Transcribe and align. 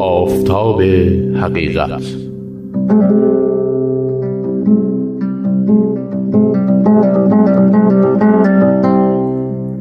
آفتاب 0.00 0.82
حقیقت. 1.40 2.02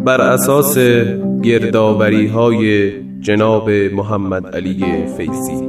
بر 0.06 0.22
اساس 0.22 0.78
گردآوری 1.44 2.28
های 2.28 2.92
جناب 3.22 3.70
محمد 3.70 4.56
علی 4.56 4.84
فیضی. 5.18 5.68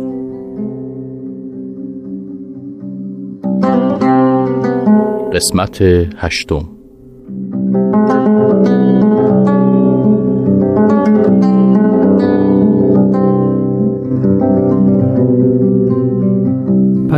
قسمت 5.33 5.83
هشتم. 6.17 6.69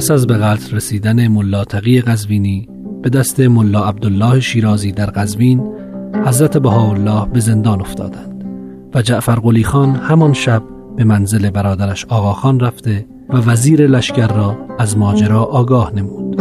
پس 0.00 0.10
از 0.10 0.26
به 0.26 0.34
قتل 0.34 0.76
رسیدن 0.76 1.28
ملا 1.28 1.64
تقی 1.64 2.00
قزوینی 2.00 2.68
به 3.02 3.10
دست 3.10 3.40
ملا 3.40 3.84
عبدالله 3.84 4.40
شیرازی 4.40 4.92
در 4.92 5.06
قزوین 5.06 5.62
حضرت 6.26 6.58
بهاءالله 6.58 7.26
به 7.32 7.40
زندان 7.40 7.80
افتادند 7.80 8.44
و 8.94 9.02
جعفر 9.02 9.34
قلی 9.34 9.64
خان 9.64 9.96
همان 9.96 10.32
شب 10.32 10.62
به 10.96 11.04
منزل 11.04 11.50
برادرش 11.50 12.06
آقاخان 12.08 12.60
رفته 12.60 13.06
و 13.28 13.36
وزیر 13.36 13.86
لشکر 13.86 14.26
را 14.26 14.56
از 14.78 14.98
ماجرا 14.98 15.42
آگاه 15.42 15.92
نمود. 15.94 16.36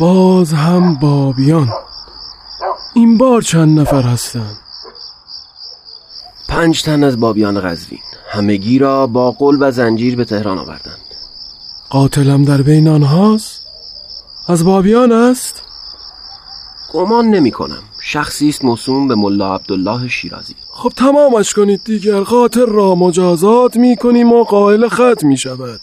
باز 0.00 0.52
هم 0.52 0.94
بابیان 0.94 1.68
این 2.94 3.18
بار 3.18 3.42
چند 3.42 3.80
نفر 3.80 4.02
هستند 4.02 4.56
پنج 6.48 6.82
تن 6.82 7.04
از 7.04 7.20
بابیان 7.20 7.60
قزوین 7.60 8.00
همگی 8.28 8.78
را 8.78 9.06
با 9.06 9.30
قل 9.30 9.56
و 9.60 9.70
زنجیر 9.70 10.16
به 10.16 10.24
تهران 10.24 10.58
آوردند. 10.58 10.98
قاتلم 11.90 12.44
در 12.44 12.62
بین 12.62 12.88
آنهاست؟ 12.88 13.66
از 14.48 14.64
بابیان 14.64 15.12
است؟ 15.12 15.62
گمان 16.92 17.30
نمی 17.30 17.50
کنم. 17.50 17.82
شخصی 18.00 18.48
است 18.48 18.64
موسوم 18.64 19.08
به 19.08 19.14
ملا 19.14 19.54
عبدالله 19.54 20.08
شیرازی. 20.08 20.54
خب 20.70 20.92
تمامش 20.96 21.54
کنید 21.54 21.80
دیگر. 21.84 22.20
قاتل 22.20 22.66
را 22.66 22.94
مجازات 22.94 23.76
می 23.76 23.96
کنیم 23.96 24.32
و 24.32 24.44
قائل 24.44 24.88
خط 24.88 25.24
می 25.24 25.36
شود. 25.36 25.80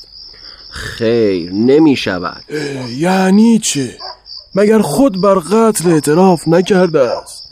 خیر 0.70 1.52
نمی 1.52 1.96
شود. 1.96 2.44
یعنی 2.98 3.60
چه؟ 3.60 3.98
مگر 4.56 4.80
خود 4.80 5.22
بر 5.22 5.36
قتل 5.36 5.90
اعتراف 5.90 6.48
نکرده 6.48 7.00
است؟ 7.00 7.52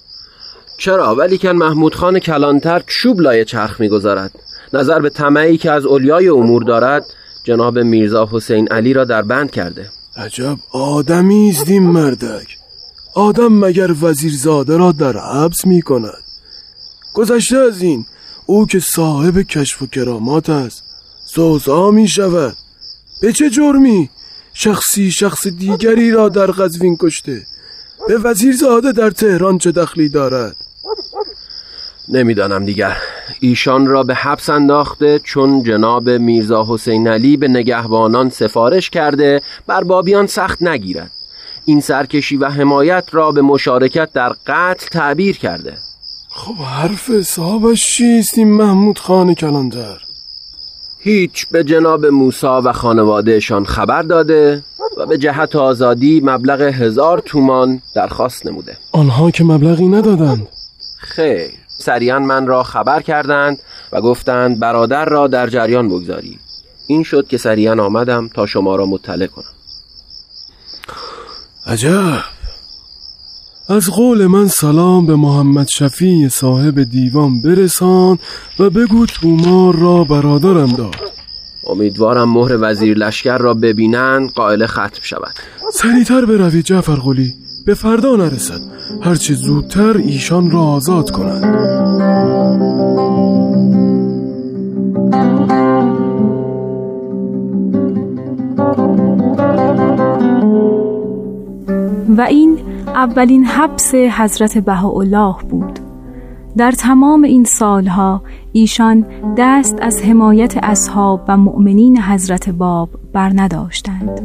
چرا؟ 0.78 1.16
ولی 1.16 1.38
کن 1.38 1.52
محمود 1.52 1.96
خان 1.96 2.20
کلانتر 2.20 2.84
چوب 2.88 3.22
لای 3.22 3.46
چرخ 3.46 3.82
می‌گذارد. 3.82 4.32
نظر 4.74 5.00
به 5.00 5.10
طمعی 5.10 5.58
که 5.58 5.72
از 5.72 5.86
اولیای 5.86 6.28
امور 6.28 6.64
دارد 6.64 7.04
جناب 7.44 7.80
میرزا 7.80 8.30
حسین 8.32 8.68
علی 8.68 8.94
را 8.94 9.06
در 9.06 9.22
بند 9.22 9.52
کرده. 9.52 9.90
عجب 10.18 10.58
آدمی 10.72 11.50
است 11.50 11.68
این 11.68 11.84
مردک. 11.84 12.60
آدم 13.16 13.54
مگر 13.54 13.96
وزیرزاده 14.02 14.78
را 14.78 14.92
در 14.92 15.18
حبس 15.18 15.66
می 15.66 15.82
کند 15.82 16.24
گذشته 17.14 17.58
از 17.58 17.82
این 17.82 18.06
او 18.46 18.66
که 18.66 18.80
صاحب 18.80 19.42
کشف 19.42 19.82
و 19.82 19.88
کرامات 19.88 20.50
است 20.50 20.84
سوزا 21.26 21.92
می 21.92 22.08
شود 22.08 22.54
به 23.22 23.34
چه 23.34 23.50
جرمی؟ 23.50 24.10
شخصی 24.62 25.12
شخص 25.12 25.48
دیگری 25.48 26.12
را 26.12 26.30
در 26.30 26.46
قزوین 26.46 26.98
کشته. 27.00 27.42
به 28.08 28.18
وزیرزاده 28.18 28.92
در 28.92 29.10
تهران 29.10 29.58
چه 29.58 29.72
دخلی 29.72 30.10
دارد؟ 30.10 30.56
نمی‌دانم 32.10 32.66
دیگر. 32.66 32.98
ایشان 33.40 33.88
را 33.88 34.04
به 34.04 34.16
حبس 34.16 34.50
انداخته 34.50 35.20
چون 35.24 35.64
جناب 35.64 36.10
میرزا 36.10 36.66
حسین 36.70 37.08
علی 37.08 37.38
به 37.38 37.48
نگهبانان 37.48 38.30
سفارش 38.30 38.90
کرده 38.90 39.42
بر 39.68 39.84
بابیان 39.84 40.28
سخت 40.28 40.64
نگیرد. 40.64 41.12
این 41.66 41.82
سرکشی 41.82 42.38
و 42.38 42.50
حمایت 42.50 43.10
را 43.12 43.32
به 43.32 43.42
مشارکت 43.42 44.14
در 44.14 44.30
قتل 44.48 44.88
تعبیر 44.88 45.38
کرده. 45.38 45.78
خب 46.30 46.56
حرف 46.56 47.10
حسابش 47.10 47.96
چیست 47.96 48.38
این 48.38 48.54
محمود 48.54 49.00
خان 49.00 49.34
کلانتر 49.34 50.09
هیچ 51.00 51.48
به 51.48 51.64
جناب 51.64 52.06
موسا 52.06 52.62
و 52.62 52.74
خانوادهشان 52.74 53.66
خبر 53.66 54.02
داده 54.02 54.64
و 54.98 55.06
به 55.06 55.18
جهت 55.18 55.56
آزادی 55.56 56.22
مبلغ 56.24 56.62
هزار 56.62 57.20
تومان 57.26 57.82
درخواست 57.96 58.46
نموده. 58.46 58.78
آنها 58.92 59.32
که 59.32 59.44
مبلغی 59.44 59.88
ندادند. 59.88 60.48
خیر. 60.98 61.52
سریعا 61.68 62.20
من 62.20 62.48
را 62.48 62.64
خبر 62.64 63.02
کردند 63.02 63.58
و 63.92 64.02
گفتند 64.02 64.60
برادر 64.60 65.06
را 65.06 65.28
در 65.28 65.48
جریان 65.48 65.90
بگذاری. 65.90 66.40
این 66.88 67.04
شد 67.04 67.28
که 67.28 67.38
سریعا 67.38 67.84
آمدم 67.84 68.28
تا 68.28 68.46
شما 68.46 68.76
را 68.76 68.86
مطلع 68.86 69.28
کنم. 69.28 69.54
عجب. 71.66 72.24
از 73.72 73.90
قول 73.90 74.28
من 74.28 74.48
سلام 74.48 75.06
به 75.06 75.16
محمد 75.16 75.68
شفیع 75.68 76.28
صاحب 76.28 76.84
دیوان 76.84 77.42
برسان 77.42 78.18
و 78.60 78.70
بگو 78.70 79.06
تومار 79.06 79.76
را 79.76 80.04
برادرم 80.04 80.72
دار. 80.72 80.96
امیدوارم 81.68 82.30
مهر 82.30 82.58
وزیر 82.62 82.98
لشکر 82.98 83.38
را 83.38 83.54
ببینند 83.54 84.32
قائل 84.32 84.66
ختم 84.66 85.00
شود. 85.02 85.34
سریعتر 85.74 86.26
بروید 86.26 86.66
جعفر 86.66 86.96
قلی 86.96 87.34
به 87.66 87.74
فردا 87.74 88.16
نرسد. 88.16 88.60
هرچه 89.04 89.34
زودتر 89.34 89.98
ایشان 89.98 90.52
را 90.52 90.62
آزاد 90.62 91.12
کنند. 91.12 91.56
و 102.18 102.22
این 102.22 102.60
اولین 102.96 103.46
حبس 103.46 103.96
حضرت 103.96 104.58
بهاءالله 104.58 105.36
بود. 105.50 105.80
در 106.58 106.72
تمام 106.72 107.24
این 107.24 107.44
سالها 107.44 108.22
ایشان 108.52 109.06
دست 109.38 109.78
از 109.82 110.04
حمایت 110.04 110.58
اصحاب 110.64 111.22
و 111.28 111.38
مؤمنین 111.38 112.02
حضرت 112.02 112.50
باب 112.50 112.90
بر 113.14 113.32
نداشتند 113.36 114.22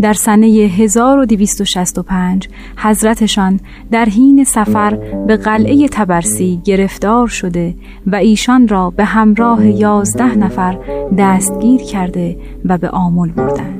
در 0.00 0.12
سنه 0.12 0.46
1265 0.46 2.48
حضرتشان 2.76 3.60
در 3.90 4.04
حین 4.04 4.44
سفر 4.44 4.94
به 5.26 5.36
قلعه 5.36 5.88
تبرسی 5.88 6.60
گرفتار 6.64 7.26
شده 7.26 7.74
و 8.06 8.16
ایشان 8.16 8.68
را 8.68 8.90
به 8.90 9.04
همراه 9.04 9.66
یازده 9.66 10.34
نفر 10.34 10.78
دستگیر 11.18 11.80
کرده 11.80 12.36
و 12.64 12.78
به 12.78 12.88
آمل 12.88 13.28
بردند. 13.28 13.71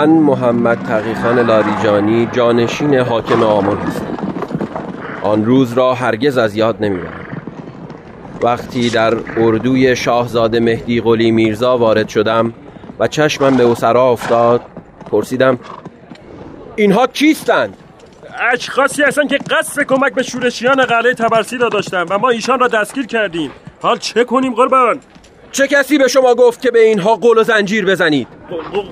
من 0.00 0.08
محمد 0.08 0.82
تقیخان 0.82 1.38
لاریجانی 1.38 2.28
جانشین 2.32 2.94
حاکم 2.94 3.42
آمل 3.42 3.76
هستم 3.76 4.16
آن 5.22 5.44
روز 5.44 5.72
را 5.72 5.94
هرگز 5.94 6.38
از 6.38 6.56
یاد 6.56 6.76
نمی‌برم 6.84 7.26
وقتی 8.42 8.90
در 8.90 9.14
اردوی 9.36 9.96
شاهزاده 9.96 10.60
مهدی 10.60 11.00
قلی 11.00 11.30
میرزا 11.30 11.78
وارد 11.78 12.08
شدم 12.08 12.54
و 12.98 13.08
چشمم 13.08 13.56
به 13.56 13.70
اسرا 13.70 14.10
افتاد 14.10 14.60
پرسیدم 15.10 15.58
اینها 16.76 17.06
کیستند؟ 17.06 17.76
اشخاصی 18.52 19.02
هستند 19.02 19.28
که 19.28 19.38
قصد 19.38 19.82
کمک 19.82 20.14
به 20.14 20.22
شورشیان 20.22 20.84
قلعه 20.84 21.14
تبرسی 21.14 21.58
را 21.58 21.68
داشتند 21.68 22.06
و 22.10 22.18
ما 22.18 22.28
ایشان 22.28 22.58
را 22.58 22.68
دستگیر 22.68 23.06
کردیم 23.06 23.50
حال 23.82 23.98
چه 23.98 24.24
کنیم 24.24 24.54
قربان؟ 24.54 25.00
چه 25.52 25.68
کسی 25.68 25.98
به 25.98 26.08
شما 26.08 26.34
گفت 26.34 26.62
که 26.62 26.70
به 26.70 26.80
اینها 26.82 27.16
قل 27.16 27.38
و 27.38 27.42
زنجیر 27.42 27.84
بزنید؟ 27.84 28.28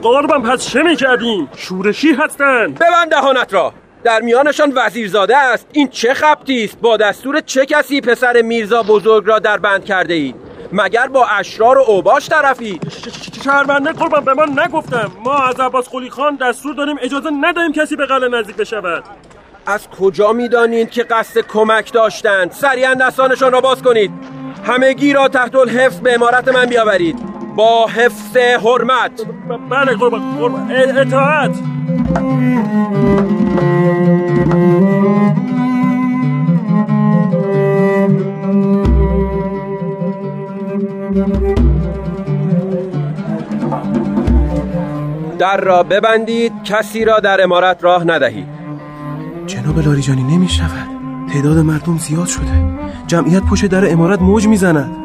قربان 0.03 0.43
پس 0.43 0.67
چه 0.67 0.83
می‌کردیم؟ 0.83 1.49
شورشی 1.57 2.13
هستند 2.13 2.75
ببند 2.75 3.11
دهانت 3.11 3.55
را. 3.55 3.73
در 4.05 4.21
میانشان 4.21 4.73
وزیرزاده 4.77 5.37
است. 5.37 5.67
این 5.73 5.89
چه 5.89 6.15
خبتی 6.15 6.65
است؟ 6.65 6.79
با 6.81 6.97
دستور 6.97 7.41
چه 7.41 7.67
کسی 7.67 8.01
پسر 8.01 8.43
میرزا 8.43 8.83
بزرگ 8.83 9.27
را 9.27 9.39
در 9.39 9.57
بند 9.57 9.85
کرده 9.85 10.15
اید؟ 10.15 10.35
مگر 10.73 11.07
با 11.07 11.27
اشرار 11.27 11.79
و 11.79 11.85
اوباش 11.87 12.29
طرفی؟ 12.29 12.81
شهرونده 13.45 13.93
قربان 13.93 14.25
به 14.25 14.35
ما 14.35 14.45
نگفتم. 14.45 15.13
ما 15.25 15.39
از 15.39 15.61
عباس 15.61 15.89
قلی 15.89 16.11
خان 16.11 16.37
دستور 16.37 16.75
داریم 16.75 16.97
اجازه 17.01 17.31
ندهیم 17.41 17.73
کسی 17.73 17.97
به 17.97 18.07
قلعه 18.07 18.29
نزدیک 18.29 18.57
بشود. 18.57 19.05
از 19.67 19.89
کجا 19.89 20.33
می‌دانید 20.33 20.91
که 20.91 21.03
قصد 21.03 21.41
کمک 21.41 21.93
داشتند؟ 21.93 22.53
سریعا 22.53 22.95
دستانشان 22.95 23.53
را 23.53 23.61
باز 23.61 23.83
کنید. 23.83 24.11
همگی 24.65 25.13
را 25.13 25.29
تحت 25.29 25.55
الحفظ 25.55 26.01
به 26.01 26.15
امارت 26.15 26.49
من 26.49 26.67
بیاورید. 26.67 27.17
با 27.57 27.87
حفظ 27.87 28.37
حرمت. 28.37 29.27
بله 29.71 29.95
قربان. 29.95 30.39
قربان. 30.39 30.71
اطاعت. 30.99 31.59
در 45.39 45.57
را 45.61 45.83
ببندید 45.83 46.53
کسی 46.65 47.05
را 47.05 47.21
در 47.21 47.43
امارت 47.43 47.85
راه 47.85 48.05
ندهید. 48.05 48.47
جناب 49.47 49.79
لاریجانی 49.79 50.23
نمی 50.23 50.49
شود 50.49 50.98
تعداد 51.33 51.59
مردم 51.59 51.99
زیاد 51.99 52.27
شده. 52.27 52.65
جمعیت 53.07 53.43
پشت 53.43 53.67
در 53.67 53.93
امارت 53.93 54.23
موج 54.23 54.47
می‌زند 54.49 54.97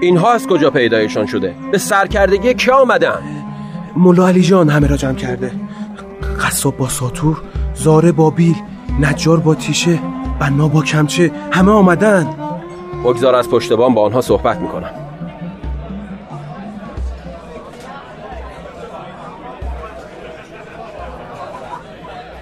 اینها 0.00 0.32
از 0.32 0.46
کجا 0.46 0.70
پیدایشان 0.70 1.26
شده؟ 1.26 1.54
به 1.72 1.78
سرکردگی 1.78 2.54
کی 2.54 2.70
آمدن؟ 2.70 3.22
ملا 3.96 4.28
علی 4.28 4.42
جان 4.42 4.68
همه 4.68 4.86
را 4.86 4.96
جمع 4.96 5.14
کرده. 5.14 5.52
قصاب 6.46 6.76
با 6.76 6.88
ساتور 6.88 7.42
زاره 7.74 8.12
با 8.12 8.30
بیل 8.30 8.56
نجار 9.00 9.40
با 9.40 9.54
تیشه 9.54 9.98
بنا 10.38 10.68
با 10.68 10.82
کمچه 10.82 11.30
همه 11.50 11.72
آمدن. 11.72 12.26
بگذار 13.04 13.34
از 13.34 13.50
پشت 13.50 13.72
بام 13.72 13.94
با 13.94 14.02
آنها 14.02 14.20
صحبت 14.20 14.56
می‌کنم. 14.56 14.90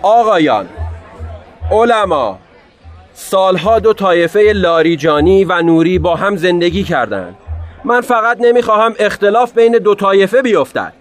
آقایان 0.03 0.67
علما 1.71 2.39
سالها 3.19 3.79
دو 3.79 3.93
طایفه 3.93 4.53
لاریجانی 4.55 5.45
و 5.45 5.63
نوری 5.63 5.99
با 5.99 6.17
هم 6.17 6.37
زندگی 6.37 6.85
کردند. 6.85 7.37
من 7.85 8.01
فقط 8.01 8.37
نمی‌خواهم 8.41 8.95
اختلاف 8.99 9.53
بین 9.53 9.73
دو 9.73 9.95
طایفه 9.95 10.43
بیفتد. 10.43 10.93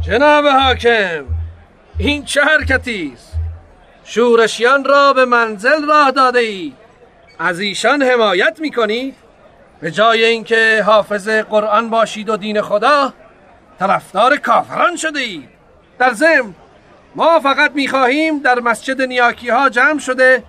جناب 0.00 0.46
حاکم 0.46 1.24
این 1.98 2.24
چه 2.24 2.40
حرکتی 2.40 3.12
است 3.14 3.32
شورشیان 4.04 4.84
را 4.84 5.12
به 5.12 5.24
منزل 5.24 5.84
راه 5.88 6.10
داده 6.10 6.38
ای 6.38 6.72
از 7.38 7.60
ایشان 7.60 8.02
حمایت 8.02 8.58
می‌کنید؟ 8.60 9.14
به 9.80 9.90
جای 9.90 10.24
اینکه 10.24 10.82
حافظ 10.86 11.28
قرآن 11.28 11.90
باشید 11.90 12.28
و 12.28 12.36
دین 12.36 12.62
خدا 12.62 13.12
طرفدار 13.78 14.36
کافران 14.36 14.96
شده 14.96 15.20
اید. 15.20 15.48
در 15.98 16.12
ضمن 16.12 16.54
ما 17.14 17.40
فقط 17.40 17.72
می‌خواهیم 17.74 18.38
در 18.38 18.60
مسجد 18.60 19.02
نیاکی 19.02 19.48
ها 19.48 19.68
جمع 19.68 19.98
شده 19.98 20.42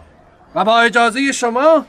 و 0.56 0.64
با 0.64 0.80
اجازه 0.80 1.32
شما 1.32 1.86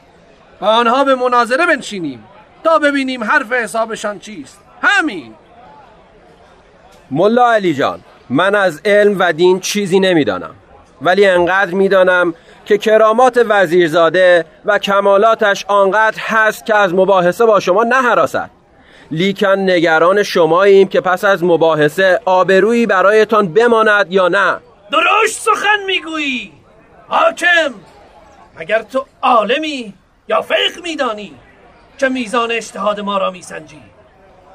با 0.61 0.67
آنها 0.67 1.05
به 1.05 1.15
مناظره 1.15 1.67
بنشینیم 1.67 2.25
تا 2.65 2.79
ببینیم 2.79 3.25
حرف 3.25 3.53
حسابشان 3.53 4.19
چیست. 4.19 4.61
همین. 4.83 5.35
ملا 7.11 7.53
علی 7.53 7.75
جان 7.75 8.01
من 8.31 8.55
از 8.55 8.81
علم 8.85 9.17
و 9.19 9.33
دین 9.33 9.61
چیزی 9.61 10.01
نمی‌دانم 10.01 10.55
ولی 11.03 11.27
انقدر 11.27 11.75
می‌دانم 11.75 12.35
که 12.65 12.79
کرامات 12.79 13.45
وزیرزاده 13.49 14.45
و 14.65 14.79
کمالاتش 14.79 15.65
آنقدر 15.69 16.19
هست 16.21 16.67
که 16.67 16.75
از 16.75 16.95
مباحثه 16.95 17.45
با 17.45 17.61
شما 17.61 17.85
نهراسد. 17.85 18.51
لیکن 19.11 19.59
نگران 19.59 20.23
شماییم 20.23 20.89
که 20.89 21.01
پس 21.01 21.25
از 21.25 21.45
مباحثه 21.45 22.21
آبرویی 22.25 22.87
برایتان 22.87 23.55
بماند 23.55 24.13
یا 24.13 24.29
نه. 24.29 24.57
درشت 24.93 25.39
سخن 25.41 25.85
می‌گویی. 25.87 26.53
حاکم! 27.09 27.75
اگر 28.59 28.83
تو 28.83 29.07
عالمی 29.23 29.95
یا 30.29 30.43
فقه 30.43 30.81
میدانی 30.83 31.33
که 31.99 32.09
میزان 32.09 32.53
اجتهاد 32.53 33.01
ما 33.01 33.19
را 33.19 33.31
میسنجی؟ 33.31 33.83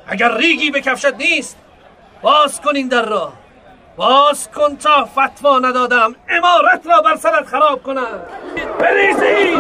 اگر 0.08 0.38
ریگی 0.38 0.72
به 0.72 0.82
کفشت 0.82 1.14
نیست 1.14 1.58
باز 2.22 2.62
کن 2.62 2.76
این 2.76 2.88
در 2.88 3.06
را. 3.06 3.34
باز 3.98 4.52
کن 4.52 4.76
تا 4.76 5.06
فتوا 5.06 5.60
ندادم 5.60 6.16
امارت 6.30 6.88
را 6.88 7.02
بر 7.02 7.16
سرت 7.16 7.46
خراب 7.46 7.84
کنم. 7.84 8.22
بریزی! 8.80 9.54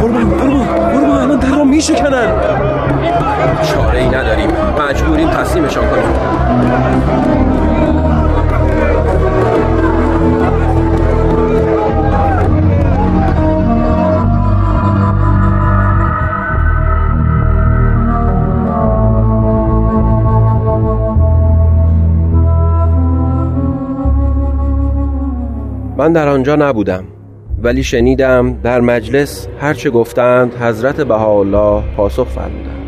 قربان 0.00 0.38
قربان 0.38 0.66
قربان 0.92 1.22
الان 1.22 1.38
در 1.38 1.48
را 1.48 1.64
میشکنن 1.64 2.59
مجبوریم 4.90 5.30
تسلیمشان 5.30 5.84
کنیم. 5.90 6.04
من 25.96 26.12
در 26.12 26.28
آنجا 26.28 26.56
نبودم 26.56 27.04
ولی 27.62 27.82
شنیدم 27.82 28.52
در 28.62 28.80
مجلس 28.80 29.48
هرچه 29.60 29.90
گفتند 29.90 30.54
حضرت 30.54 31.00
بهاءالله 31.00 31.82
پاسخ 31.96 32.28
فرمودند. 32.28 32.79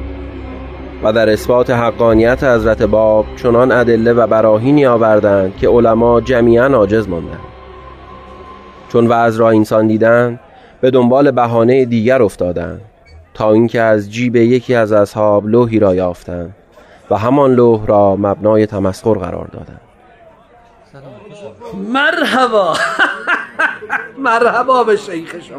و 1.02 1.12
در 1.12 1.30
اثبات 1.30 1.70
حقانیت 1.70 2.44
حضرت 2.44 2.82
باب 2.82 3.26
چنان 3.36 3.72
ادله 3.72 4.12
و 4.12 4.26
براهینی 4.26 4.86
آوردند 4.86 5.56
که 5.56 5.68
علما 5.68 6.20
جمیعا 6.20 6.66
عاجز 6.66 7.08
ماندند. 7.08 7.40
چون 8.88 9.06
وعظ 9.06 9.40
را 9.40 9.50
اینسان 9.50 9.86
دیدند 9.86 10.40
به 10.80 10.90
دنبال 10.90 11.30
بهانه 11.30 11.84
دیگر 11.84 12.22
افتادند 12.22 12.80
تا 13.34 13.52
اینکه 13.52 13.80
از 13.80 14.10
جیب 14.12 14.36
یکی 14.36 14.74
از 14.74 14.92
اصحاب 14.92 15.46
لوحی 15.46 15.78
را 15.78 15.94
یافتند 15.94 16.54
و 17.10 17.18
همان 17.18 17.54
لوح 17.54 17.86
را 17.86 18.16
مبنای 18.16 18.66
تمسخر 18.66 19.14
قرار 19.14 19.46
دادند. 19.46 19.80
مرحبا. 21.92 22.74
مرحبا 24.18 24.84
به 24.84 24.96
شیخ 24.96 25.36
شما. 25.40 25.58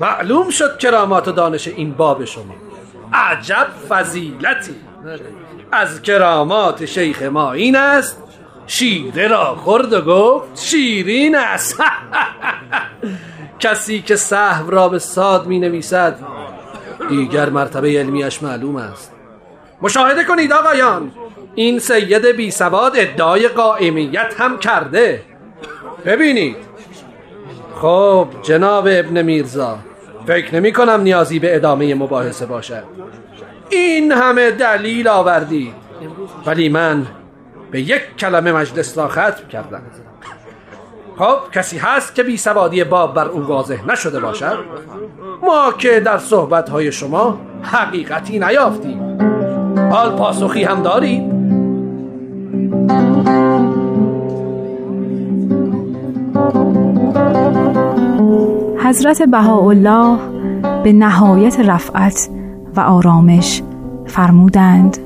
معلوم 0.00 0.50
شد 0.50 0.78
کرامات 0.78 1.28
و 1.28 1.32
دانش 1.32 1.68
این 1.68 1.92
باب 1.92 2.24
شما. 2.24 2.73
عجب 3.14 3.66
فضیلتی. 3.88 4.74
از 5.72 6.02
کرامات 6.02 6.84
شیخ 6.84 7.22
ما 7.22 7.52
این 7.52 7.76
است 7.76 8.22
شیره 8.66 9.28
را 9.28 9.54
خورد 9.54 9.92
و 9.92 10.00
گفت 10.00 10.58
شیرین 10.60 11.36
است. 11.36 11.82
کسی 13.58 14.02
که 14.02 14.16
صحو 14.16 14.70
را 14.70 14.88
به 14.88 14.98
ساد 14.98 15.46
می 15.46 15.58
نویسد 15.58 16.18
دیگر 17.08 17.50
مرتبه 17.50 17.98
علمیش 17.98 18.42
معلوم 18.42 18.76
است. 18.76 19.12
مشاهده 19.82 20.24
کنید 20.24 20.52
آقایان 20.52 21.12
این 21.54 21.78
سید 21.78 22.26
بی 22.26 22.50
سواد 22.50 22.92
ادعای 22.96 23.48
قائمیت 23.48 24.34
هم 24.38 24.58
کرده. 24.58 25.22
ببینید. 26.06 26.56
خب 27.80 28.28
جناب 28.42 28.88
ابن 28.90 29.22
میرزا 29.22 29.78
فکر 30.26 30.54
نمی 30.54 30.72
کنم 30.72 31.00
نیازی 31.00 31.38
به 31.38 31.56
ادامه 31.56 31.94
مباحثه 31.94 32.46
باشد 32.46 32.84
این 33.70 34.12
همه 34.12 34.50
دلیل 34.50 35.08
آوردید 35.08 35.74
ولی 36.46 36.68
من 36.68 37.06
به 37.70 37.80
یک 37.80 38.16
کلمه 38.18 38.52
مجلس 38.52 38.98
را 38.98 39.08
ختم 39.08 39.48
کردم. 39.52 39.82
خب 41.18 41.38
کسی 41.52 41.78
هست 41.78 42.14
که 42.14 42.22
بی 42.22 42.36
سوادی 42.36 42.84
باب 42.84 43.14
بر 43.14 43.28
او 43.28 43.42
واضح 43.42 43.86
نشده 43.86 44.20
باشد؟ 44.20 44.58
ما 45.42 45.72
که 45.78 46.00
در 46.00 46.18
صحبتهای 46.18 46.92
شما 46.92 47.40
حقیقتی 47.62 48.38
نیافتیم. 48.38 49.18
حال 49.90 50.10
پاسخی 50.16 50.64
هم 50.64 50.82
دارید. 50.82 51.34
حضرت 58.84 59.22
بهاءالله 59.22 60.18
به 60.84 60.92
نهایت 60.92 61.60
رفعت 61.60 62.28
و 62.76 62.80
آرامش 62.80 63.62
فرمودند. 64.06 64.98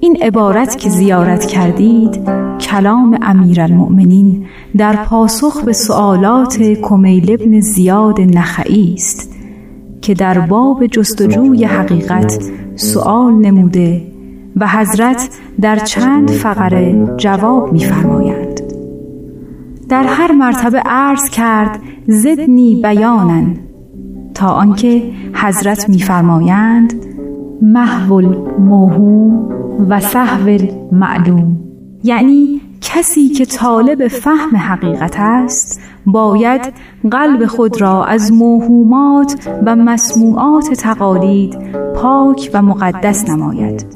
این 0.00 0.16
عبارت 0.22 0.78
که 0.78 0.88
زیارت 0.88 1.46
کردید 1.46 2.20
کلام 2.60 3.18
امیرالمؤمنین 3.22 4.46
در 4.76 4.96
پاسخ 4.96 5.64
به 5.64 5.72
سؤالات 5.72 6.62
کمیل 6.62 7.32
ابن 7.32 7.60
زیاد 7.60 8.20
نخعی 8.20 8.94
است 8.94 9.34
که 10.02 10.14
در 10.14 10.38
باب 10.38 10.86
جستجوی 10.86 11.64
حقیقت 11.64 12.44
سؤال 12.76 13.32
نموده 13.32 14.02
و 14.56 14.68
حضرت 14.68 15.28
در 15.60 15.76
چند 15.76 16.30
فقره 16.30 17.14
جواب 17.16 17.72
می‌فرمایند 17.72 18.37
در 19.88 20.02
هر 20.02 20.32
مرتبه 20.32 20.78
عرض 20.78 21.30
کرد 21.30 21.80
زدنی 22.06 22.82
بیانن 22.82 23.56
تا 24.34 24.48
آنکه 24.48 25.02
حضرت 25.34 25.88
می‌فرمایند 25.88 26.94
محو 27.62 28.14
الموهوم 28.14 29.48
و 29.88 30.00
سهو 30.00 30.58
معلوم 30.92 31.56
یعنی 32.04 32.60
کسی 32.80 33.28
که 33.28 33.44
طالب 33.44 34.08
فهم 34.08 34.56
حقیقت 34.56 35.14
است 35.18 35.80
باید 36.06 36.72
قلب 37.10 37.46
خود 37.46 37.80
را 37.80 38.04
از 38.04 38.32
موهومات 38.32 39.48
و 39.66 39.76
مسموعات 39.76 40.74
تقالید 40.74 41.58
پاک 41.96 42.50
و 42.54 42.62
مقدس 42.62 43.28
نماید 43.28 43.86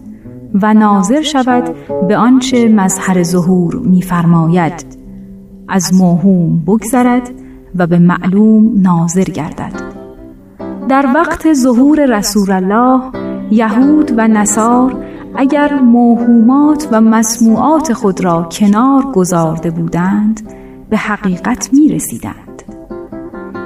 و 0.62 0.74
ناظر 0.74 1.22
شود 1.22 1.74
به 2.08 2.16
آنچه 2.16 2.68
مظهر 2.68 3.22
ظهور 3.22 3.74
می‌فرماید. 3.74 5.01
از 5.72 5.94
موهوم 5.94 6.58
بگذرد 6.66 7.30
و 7.76 7.86
به 7.86 7.98
معلوم 7.98 8.80
ناظر 8.82 9.24
گردد 9.24 9.82
در 10.88 11.06
وقت 11.14 11.52
ظهور 11.52 12.18
رسول 12.18 12.50
الله 12.50 13.00
یهود 13.50 14.12
و 14.16 14.28
نصار 14.28 15.04
اگر 15.34 15.80
موهومات 15.80 16.88
و 16.92 17.00
مسموعات 17.00 17.92
خود 17.92 18.24
را 18.24 18.42
کنار 18.42 19.02
گذارده 19.02 19.70
بودند 19.70 20.40
به 20.90 20.96
حقیقت 20.96 21.70
می 21.72 21.88
رسیدند. 21.88 22.62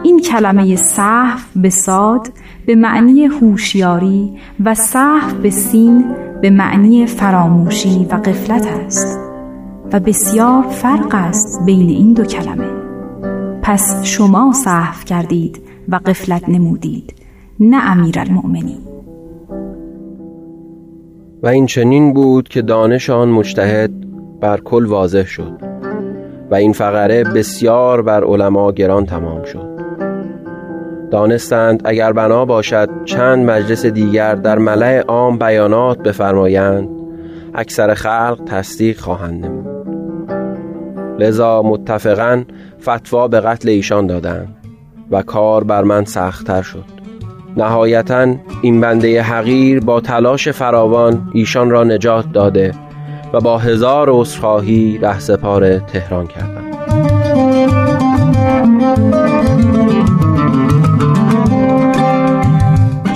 این 0.03 0.21
کلمه 0.21 0.77
صحف 0.77 1.57
به 1.57 1.71
صاد 1.71 2.29
به 2.67 2.75
معنی 2.75 3.25
هوشیاری 3.25 4.39
و 4.65 4.75
صحف 4.75 5.33
به 5.33 5.51
سین 5.51 6.05
به 6.43 6.51
معنی 6.51 7.07
فراموشی 7.07 8.07
و 8.11 8.15
قفلت 8.15 8.67
است 8.67 9.26
و 9.93 10.01
بسیار 10.01 10.63
فرق 10.63 11.15
است 11.15 11.61
بین 11.67 11.89
این 11.89 12.13
دو 12.13 12.25
کلمه. 12.25 12.69
پس 13.63 14.05
شما 14.05 14.53
صحف 14.53 15.05
کردید 15.05 15.63
و 15.89 15.97
قفلت 15.97 16.49
نمودید 16.49 17.15
نه 17.61 17.91
امیر 17.91 18.19
المؤمنین. 18.19 18.79
و 21.43 21.49
این 21.49 21.67
چنین 21.67 22.13
بود 22.13 22.49
که 22.49 22.63
دانش 22.63 23.11
آن 23.11 23.29
مجتهد 23.29 23.91
بر 24.41 24.61
کل 24.61 24.87
واضح 24.87 25.25
شد 25.25 25.61
و 26.51 26.55
این 26.55 26.73
فقره 26.73 27.25
بسیار 27.25 28.03
بر 28.03 28.25
علما 28.25 28.73
گران 28.73 29.07
تمام 29.07 29.45
شد. 29.45 29.77
دانستند 31.11 31.83
اگر 31.85 32.13
بنا 32.13 32.45
باشد 32.45 32.89
چند 33.05 33.51
مجلس 33.51 33.87
دیگر 33.87 34.35
در 34.35 34.59
ملع 34.59 35.01
عام 35.01 35.39
بیانات 35.39 35.99
بفرمایند 35.99 36.89
اکثر 37.55 37.95
خلق 37.95 38.41
تصدیق 38.47 39.01
خواهند 39.01 39.47
نمود. 39.47 39.76
لذا 41.19 41.63
متفقا 41.63 42.45
فتوا 42.83 43.29
به 43.29 43.41
قتل 43.41 43.69
ایشان 43.69 44.07
دادند 44.07 44.57
و 45.11 45.23
کار 45.23 45.65
بر 45.65 45.83
من 45.83 46.05
سختتر 46.05 46.63
شد. 46.63 46.85
نهایتا 47.57 48.35
این 48.63 48.81
بنده 48.81 49.23
حقیر 49.23 49.81
با 49.81 50.01
تلاش 50.01 50.49
فراوان 50.49 51.31
ایشان 51.33 51.71
را 51.71 51.85
نجات 51.85 52.33
داده 52.33 52.75
و 53.33 53.41
با 53.41 53.59
هزار 53.59 54.11
عذرخواهی 54.11 54.99
رهسپار 54.99 55.79
تهران 55.79 56.27
کردم. 56.27 56.67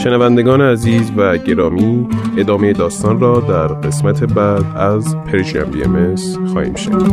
شنوندگان 0.04 0.60
عزیز 0.60 1.12
و 1.16 1.36
گرامی 1.38 2.08
ادامه 2.36 2.72
داستان 2.72 3.20
را 3.20 3.40
در 3.40 3.66
قسمت 3.66 4.24
بعد 4.24 4.76
از 4.76 5.16
پرژیم 5.16 5.64
بی 5.64 5.82
ام 5.84 6.14
خواهیم 6.52 6.74
شنید. 6.74 7.10